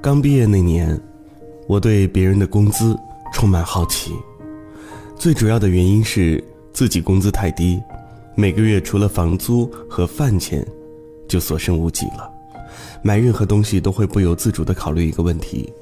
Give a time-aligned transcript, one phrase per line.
[0.00, 0.98] 刚毕业那年，
[1.66, 2.96] 我对别人的工资
[3.32, 4.12] 充满好奇。
[5.16, 6.42] 最主要的原因是
[6.72, 7.82] 自己工资太低，
[8.34, 10.66] 每个月除了房租和饭钱，
[11.28, 12.30] 就所剩无几了。
[13.02, 15.72] 买任何东西都会不由自主地考虑一个问题：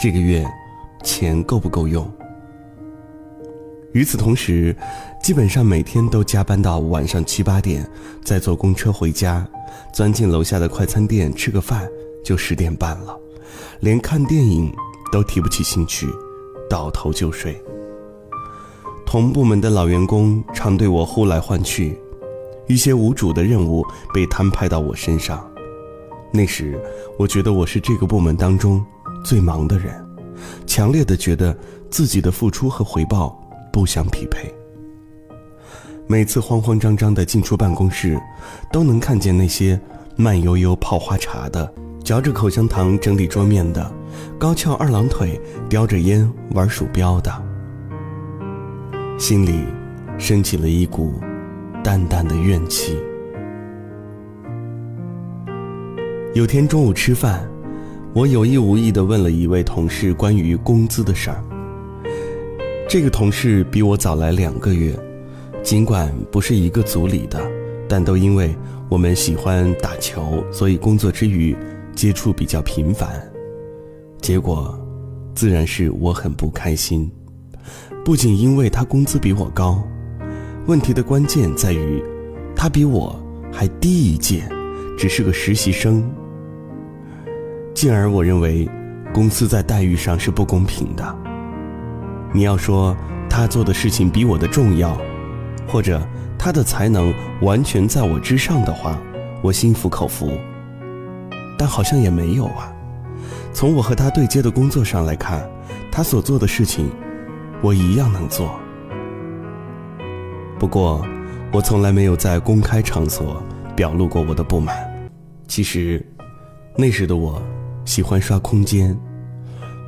[0.00, 0.44] 这个月
[1.04, 2.10] 钱够不够用？
[3.92, 4.74] 与此同时，
[5.22, 7.88] 基本上每天都加班到晚上七八点，
[8.24, 9.46] 再坐公车回家，
[9.92, 11.88] 钻进楼下的快餐店吃个饭。
[12.24, 13.18] 就十点半了，
[13.80, 14.72] 连看电影
[15.10, 16.06] 都提不起兴趣，
[16.70, 17.60] 倒头就睡。
[19.04, 21.98] 同部门的老员工常对我呼来唤去，
[22.68, 23.84] 一些无主的任务
[24.14, 25.44] 被摊派到我身上。
[26.32, 26.80] 那时，
[27.18, 28.80] 我觉得我是这个部门当中
[29.24, 29.92] 最忙的人，
[30.64, 31.58] 强烈的觉得
[31.90, 33.36] 自己的付出和回报
[33.72, 34.52] 不相匹配。
[36.06, 38.20] 每次慌慌张张的进出办公室，
[38.70, 39.80] 都能看见那些
[40.14, 41.72] 慢悠悠泡花茶的。
[42.04, 43.90] 嚼着口香糖整理桌面的，
[44.36, 47.32] 高翘二郎腿叼着烟玩鼠标的，
[49.16, 49.64] 心里
[50.18, 51.14] 升起了一股
[51.82, 52.98] 淡淡的怨气。
[56.34, 57.48] 有天中午吃饭，
[58.12, 61.40] 我有意无意地问了一位同事关于工资的事儿。
[62.92, 64.94] 这个同事比我早来两个月，
[65.62, 67.40] 尽管不是一个组里的，
[67.88, 68.54] 但都因为
[68.90, 71.56] 我们喜欢打球，所以工作之余。
[71.94, 73.10] 接触比较频繁，
[74.20, 74.78] 结果
[75.34, 77.10] 自然是我很不开心。
[78.04, 79.82] 不仅因为他工资比我高，
[80.66, 82.02] 问题的关键在于
[82.54, 83.18] 他比我
[83.50, 84.42] 还低一届，
[84.98, 86.06] 只是个实习生。
[87.72, 88.68] 进而我认为
[89.14, 91.21] 公司在待遇上是不公平的。
[92.32, 92.96] 你要说
[93.28, 94.96] 他做的事情比我的重要，
[95.68, 96.00] 或者
[96.38, 98.98] 他的才能完全在我之上的话，
[99.42, 100.32] 我心服口服。
[101.58, 102.72] 但好像也没有啊。
[103.52, 105.46] 从我和他对接的工作上来看，
[105.90, 106.90] 他所做的事情，
[107.60, 108.50] 我一样能做。
[110.58, 111.06] 不过，
[111.52, 113.42] 我从来没有在公开场所
[113.76, 114.74] 表露过我的不满。
[115.46, 116.04] 其实，
[116.76, 117.42] 那时的我
[117.84, 118.98] 喜欢刷空间，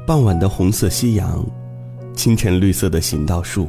[0.06, 1.44] 傍晚的红色夕阳，
[2.14, 3.66] 清晨绿色的行道树，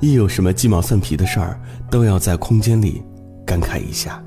[0.00, 1.58] 一有什么鸡毛蒜皮的事儿，
[1.90, 3.02] 都要在空间里
[3.46, 4.22] 感慨一下。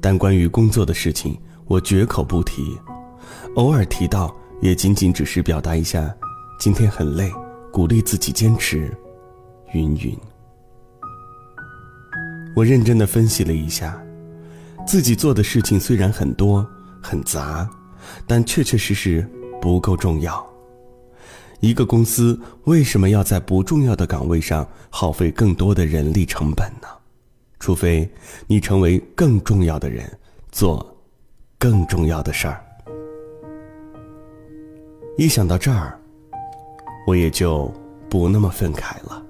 [0.00, 2.76] 但关于工作的事情，我绝口不提，
[3.56, 6.12] 偶尔提到也仅仅只是表达一下，
[6.58, 7.30] 今天很累，
[7.70, 8.92] 鼓励自己坚持，
[9.72, 10.16] 云云。
[12.54, 14.00] 我认真的分析了一下，
[14.86, 16.66] 自己做的事情虽然很多
[17.02, 17.68] 很杂，
[18.26, 19.28] 但确确实实
[19.60, 20.44] 不够重要。
[21.60, 26.88] 一个公司为什么要在不重要的岗位上耗费更多的人力成本呢？
[27.58, 28.08] 除非
[28.46, 30.06] 你成为更重要的人，
[30.52, 30.86] 做
[31.58, 32.62] 更重要的事儿。
[35.16, 35.98] 一想到这儿，
[37.06, 37.72] 我也就
[38.10, 39.22] 不那么愤慨了。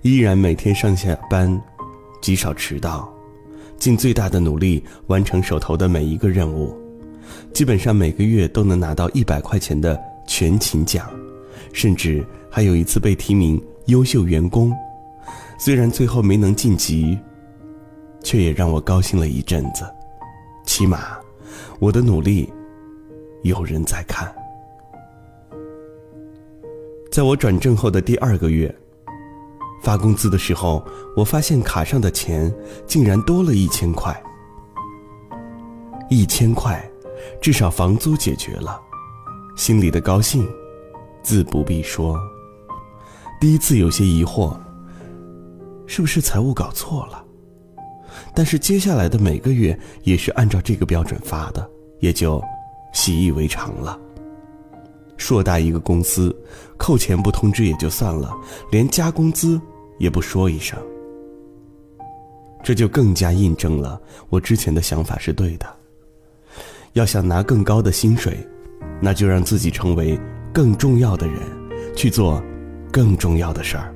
[0.00, 1.60] 依然每天上下班，
[2.22, 3.12] 极少迟到，
[3.76, 6.74] 尽最大的努力完成手头的每一个任务。
[7.52, 11.10] 基本上每个月都能拿到一百块钱的全勤奖，
[11.72, 14.72] 甚至还有一次被提名优秀员工。
[15.58, 17.18] 虽然最后没能晋级，
[18.22, 19.84] 却也让我高兴了一阵子。
[20.64, 21.18] 起码，
[21.80, 22.52] 我的努力
[23.42, 24.32] 有人在看。
[27.10, 28.72] 在我转正后的第二个月，
[29.82, 30.86] 发工资的时候，
[31.16, 32.54] 我发现卡上的钱
[32.86, 34.14] 竟然多了一千块。
[36.10, 36.88] 一千块，
[37.40, 38.80] 至少房租解决了，
[39.58, 40.48] 心里的高兴，
[41.20, 42.16] 自不必说。
[43.40, 44.56] 第一次有些疑惑。
[45.84, 47.24] 是不是财务搞错了？
[48.34, 52.40] 但是接下来的每个月也是按照这个标准发的，也就
[52.92, 53.98] 习以为常了。
[55.16, 56.34] 硕大一个公司，
[56.76, 58.32] 扣钱不通知也就算了，
[58.70, 59.60] 连加工资
[59.98, 60.78] 也不说一声，
[62.62, 65.66] 这就更加印证了我之前的想法是对的。
[66.92, 68.38] 要想拿更高的薪水，
[69.00, 70.18] 那就让自己成为
[70.52, 71.36] 更重要的人，
[71.94, 72.42] 去做
[72.92, 73.94] 更重要的事儿。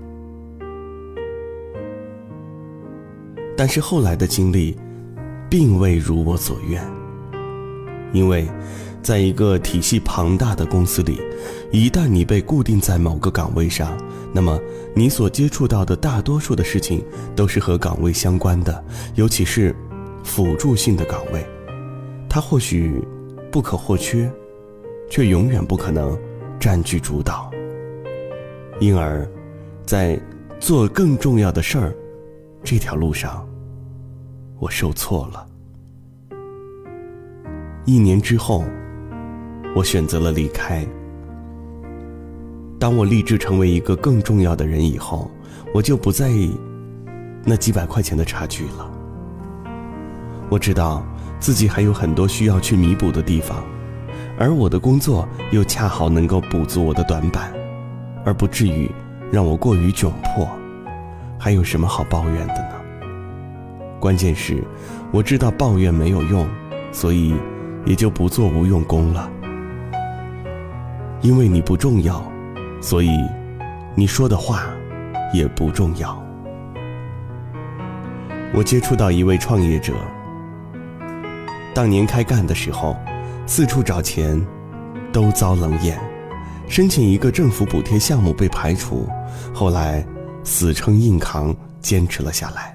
[3.57, 4.77] 但是后来的经历，
[5.49, 6.83] 并未如我所愿。
[8.13, 8.47] 因为，
[9.03, 11.21] 在一个体系庞大的公司里，
[11.71, 13.97] 一旦你被固定在某个岗位上，
[14.33, 14.59] 那么
[14.95, 17.05] 你所接触到的大多数的事情
[17.35, 18.85] 都是和岗位相关的，
[19.15, 19.75] 尤其是
[20.23, 21.47] 辅助性的岗位，
[22.29, 23.03] 它或许
[23.51, 24.31] 不可或缺，
[25.13, 26.19] 却永远不可能
[26.59, 27.51] 占据主导。
[28.81, 29.29] 因而，
[29.85, 30.19] 在
[30.59, 31.95] 做更重要的事儿。
[32.65, 33.47] 这条路上，
[34.59, 35.47] 我受挫了。
[37.85, 38.65] 一年之后，
[39.77, 40.83] 我选择了离开。
[42.79, 45.31] 当我立志成为一个更重要的人以后，
[45.75, 46.57] 我就不在意
[47.45, 48.91] 那几百块钱的差距了。
[50.49, 51.05] 我知道
[51.39, 53.63] 自己还有很多需要去弥补的地方，
[54.43, 57.53] 而我的工作又恰好能够补足我的短板，
[58.25, 58.91] 而不至于
[59.31, 60.49] 让我过于窘迫。
[61.39, 62.75] 还有什么好抱怨的呢？
[64.01, 64.61] 关键是，
[65.13, 66.45] 我知道抱怨没有用，
[66.91, 67.37] 所以
[67.87, 69.31] 也就不做无用功了。
[71.21, 72.21] 因为你不重要，
[72.81, 73.11] 所以
[73.95, 74.65] 你说的话
[75.33, 76.21] 也不重要。
[78.53, 79.93] 我接触到一位创业者，
[81.73, 82.97] 当年开干的时候，
[83.55, 84.43] 四处找钱，
[85.13, 86.01] 都遭冷眼，
[86.71, 89.07] 申请一个政府补贴项目被排除，
[89.53, 90.03] 后来。
[90.43, 92.75] 死撑硬扛，坚持了下来。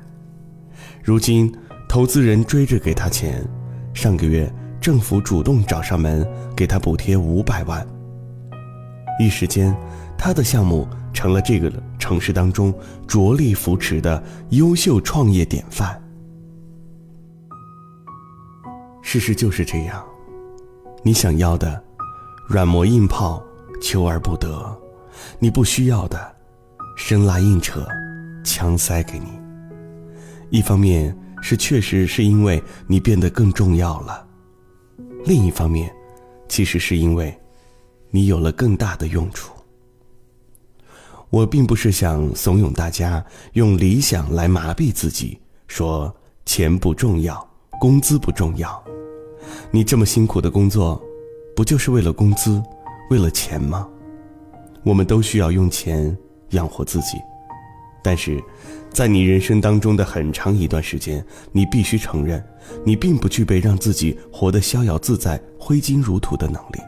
[1.03, 1.51] 如今，
[1.89, 3.43] 投资人追着给他钱。
[3.91, 6.25] 上个月，政府主动找上门，
[6.55, 7.85] 给他补贴五百万。
[9.19, 9.75] 一时间，
[10.15, 12.71] 他的项目成了这个城市当中
[13.07, 15.99] 着力扶持的优秀创业典范。
[19.01, 20.05] 事实就是这样，
[21.07, 21.81] 你想要的，
[22.49, 23.41] 软磨硬泡，
[23.81, 24.77] 求而不得；
[25.39, 26.35] 你不需要的。
[26.97, 27.87] 生拉硬扯，
[28.43, 29.27] 强塞给你。
[30.49, 34.27] 一方面是确实是因为你变得更重要了，
[35.23, 35.89] 另一方面，
[36.49, 37.33] 其实是因为，
[38.09, 39.53] 你有了更大的用处。
[41.29, 45.39] 我并不是想怂恿大家用理想来麻痹自己，
[45.69, 46.13] 说
[46.45, 47.49] 钱不重要，
[47.79, 48.83] 工资不重要。
[49.71, 51.01] 你这么辛苦的工作，
[51.55, 52.61] 不就是为了工资，
[53.09, 53.87] 为了钱吗？
[54.83, 56.15] 我们都需要用钱。
[56.51, 57.17] 养活自己，
[58.01, 58.41] 但是，
[58.89, 61.21] 在你人生当中的很长一段时间，
[61.51, 62.41] 你必须承认，
[62.85, 66.79] 你并不具备让自己活得逍遥自在、挥金如土的能力。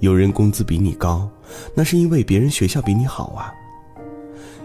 [0.00, 1.28] 有人工资比你高，
[1.74, 3.52] 那是因为别人学校比你好啊；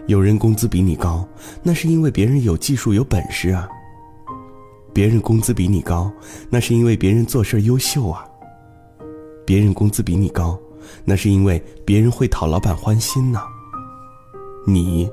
[0.06, 1.28] 有人工资比你高，
[1.62, 3.68] 那是因为别人有技术、有本事啊；
[4.98, 6.10] 别人工资比你高，
[6.50, 8.24] 那是因为别人做事优秀啊；
[9.46, 10.58] 别人工资比你高，
[11.04, 13.40] 那是因为别人会讨老板欢心呢。
[14.66, 15.08] 你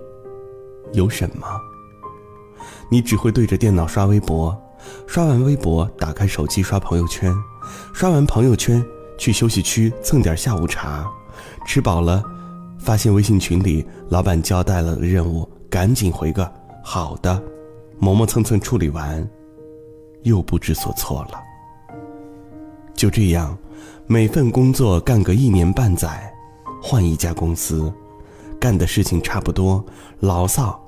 [0.94, 1.46] 有什么？
[2.90, 4.60] 你只会对着电脑刷微博，
[5.06, 7.32] 刷完微博打开手机刷朋友圈，
[7.94, 8.84] 刷完朋友圈
[9.20, 11.06] 去休息区蹭点下午茶，
[11.64, 12.24] 吃饱了，
[12.80, 16.52] 发现微信群里老板交代了的任务，赶紧回个
[16.84, 17.40] 好的，
[18.00, 19.30] 磨磨蹭蹭处理完，
[20.26, 21.42] 又不知所措了。
[22.94, 23.58] 就这样，
[24.06, 26.32] 每份工作干个一年半载，
[26.82, 27.92] 换一家公司。
[28.60, 29.84] 干的事情差不多，
[30.20, 30.82] 牢骚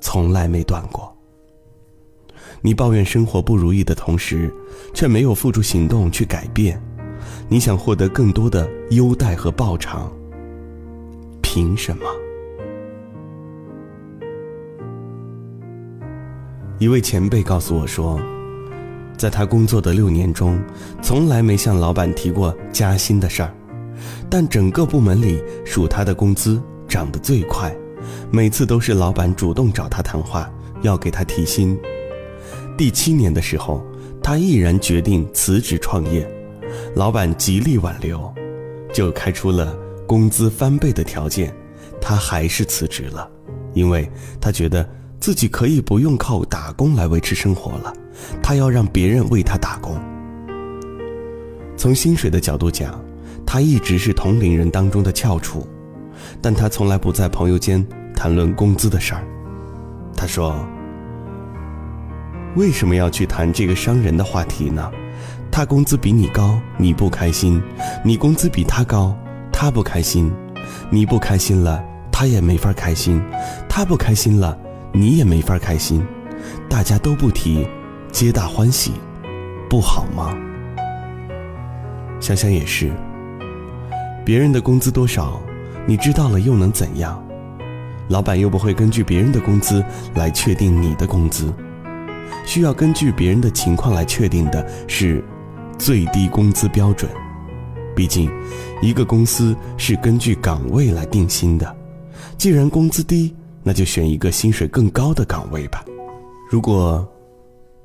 [0.00, 1.14] 从来没断过。
[2.60, 4.52] 你抱怨生活不如意的同时，
[4.94, 6.80] 却没有付出行动去改变。
[7.48, 10.12] 你想获得更多的优待和报偿，
[11.42, 12.04] 凭什么？
[16.78, 18.20] 一位前辈告诉我说，
[19.18, 20.58] 在他工作的六年中，
[21.02, 23.52] 从来没向老板提过加薪的事儿，
[24.30, 26.58] 但整个部门里数他的工资。
[26.88, 27.70] 涨得最快，
[28.30, 30.50] 每次都是老板主动找他谈话，
[30.80, 31.78] 要给他提薪。
[32.78, 33.84] 第七年的时候，
[34.22, 36.26] 他毅然决定辞职创业，
[36.94, 38.34] 老板极力挽留，
[38.90, 41.54] 就开出了工资翻倍的条件，
[42.00, 43.30] 他还是辞职了，
[43.74, 44.10] 因为
[44.40, 44.88] 他觉得
[45.20, 47.92] 自己可以不用靠打工来维持生活了，
[48.42, 49.96] 他要让别人为他打工。
[51.76, 53.00] 从薪水的角度讲，
[53.46, 55.66] 他一直是同龄人当中的翘楚。
[56.42, 57.84] 但他从来不在朋友间
[58.14, 59.24] 谈论工资的事儿。
[60.16, 60.54] 他说
[62.56, 64.90] ：“为什么要去谈这个伤人的话题呢？
[65.50, 67.60] 他工资比你高，你不开心；
[68.04, 69.16] 你工资比他高，
[69.52, 70.30] 他不开心。
[70.90, 71.82] 你不开心了，
[72.12, 73.20] 他也没法开心；
[73.68, 74.58] 他不开心了，
[74.92, 76.04] 你也没法开心。
[76.68, 77.66] 大家都不提，
[78.10, 78.92] 皆大欢喜，
[79.68, 80.36] 不好吗？
[82.20, 82.90] 想想也是，
[84.24, 85.40] 别人的工资多少？”
[85.86, 87.24] 你知道了又能怎样？
[88.08, 89.82] 老板又不会根据别人的工资
[90.14, 91.50] 来确定你的工资，
[92.44, 95.24] 需要根据别人的情况来确定的是
[95.78, 97.10] 最低工资标准。
[97.96, 98.30] 毕竟，
[98.82, 101.76] 一个公司是根据岗位来定薪的。
[102.36, 105.84] 既然工资低，那就选一个薪水更高的岗位吧。
[106.50, 107.06] 如果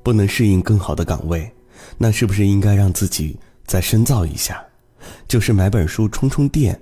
[0.02, 1.52] 不能适应更好的岗位，
[1.98, 4.64] 那是不是应该让自己再深造一下？
[5.28, 6.80] 就是买本书充充电。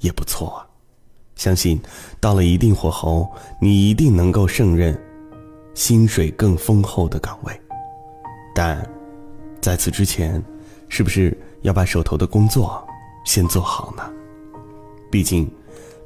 [0.00, 0.66] 也不错啊，
[1.36, 1.80] 相信
[2.20, 3.26] 到了一定火候，
[3.58, 4.96] 你一定能够胜任
[5.72, 7.60] 薪水更丰厚的岗位。
[8.54, 8.86] 但
[9.62, 10.40] 在此之前，
[10.90, 12.86] 是不是要把手头的工作
[13.24, 14.02] 先做好呢？
[15.10, 15.50] 毕竟，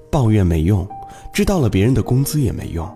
[0.08, 0.88] 抱怨没用，
[1.32, 2.88] 知道了别人的工资也没用。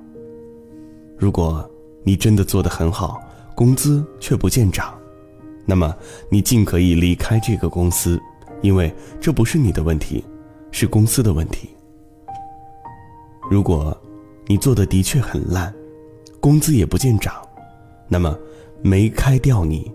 [1.17, 1.69] 如果
[2.03, 3.21] 你真的做得很好，
[3.55, 4.93] 工资却不见涨，
[5.65, 5.95] 那么
[6.29, 8.21] 你尽可以离开这个公司，
[8.63, 10.25] 因为这不是你的问题，
[10.71, 11.71] 是公司的问题。
[13.51, 13.97] 如果
[14.47, 15.73] 你做的的确很烂，
[16.41, 17.35] 工资也不见涨，
[18.09, 18.37] 那么
[18.83, 19.91] 没开掉你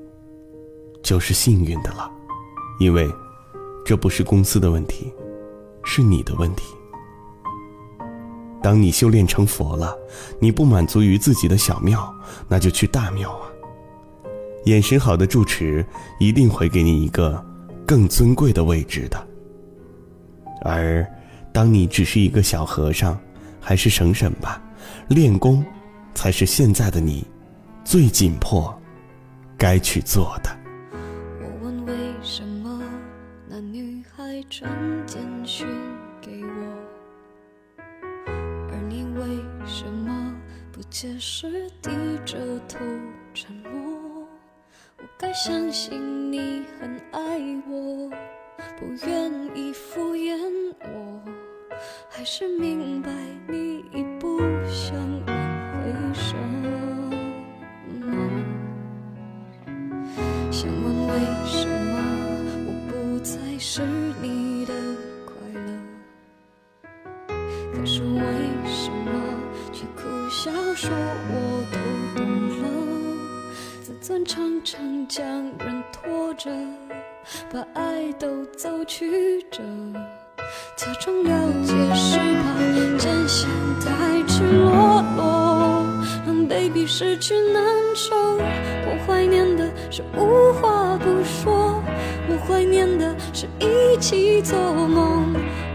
[1.03, 2.09] 就是幸运的了，
[2.79, 3.07] 因为
[3.85, 5.13] 这不是公司的问题，
[5.83, 6.63] 是你的问题。
[8.61, 9.95] 当你修炼成佛了，
[10.39, 12.13] 你不满足于自己的小庙，
[12.47, 13.47] 那就去大庙啊。
[14.65, 15.85] 眼神好的住持
[16.19, 17.43] 一定会给你一个
[17.87, 19.27] 更尊贵的位置的。
[20.61, 21.07] 而
[21.53, 23.17] 当你只是一个小和尚，
[23.61, 24.61] 还是省省吧，
[25.07, 25.65] 练功
[26.13, 27.25] 才是现在的你
[27.85, 28.77] 最紧迫
[29.57, 30.49] 该去做的。
[31.41, 32.81] 我问为什么
[33.47, 34.69] 那女孩传
[41.01, 41.91] 些事，低
[42.25, 42.37] 着
[42.67, 42.77] 头
[43.33, 44.27] 沉默？
[44.97, 47.39] 我该相信你很爱
[47.69, 48.09] 我，
[48.77, 50.37] 不愿意敷衍
[50.81, 51.21] 我，
[52.09, 53.09] 还是明白
[53.47, 54.93] 你已不想
[55.25, 56.67] 挽回什么？
[60.51, 61.13] 想问为
[61.45, 61.95] 什么
[62.67, 63.83] 我不再是
[64.21, 64.73] 你的
[65.25, 65.71] 快乐？
[67.73, 68.19] 可是为
[68.65, 69.07] 什么
[70.81, 71.77] 说我都
[72.15, 72.23] 懂
[72.61, 72.63] 了？
[73.81, 75.21] 自尊常常将
[75.59, 76.49] 人拖着，
[77.51, 79.61] 把爱都走曲折，
[80.77, 83.49] 假装了解是怕真相
[83.81, 85.85] 太赤裸裸，
[86.25, 87.61] 让 baby 失去难
[87.93, 88.15] 受。
[88.15, 91.83] 我怀念的是无话不说，
[92.29, 95.35] 我怀念的是一起做梦，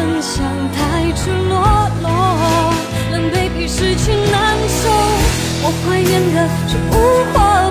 [0.00, 0.42] 真相
[0.72, 1.60] 太赤裸
[2.00, 2.08] 裸，
[3.10, 4.88] 能被逼失去难受。
[5.62, 6.94] 我怀念的是无
[7.34, 7.70] 话